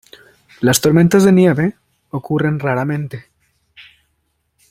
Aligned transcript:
Las 0.61 0.81
tormentas 0.81 1.23
de 1.25 1.31
nieve 1.31 1.75
ocurren 2.09 2.57
raramente. 2.59 3.27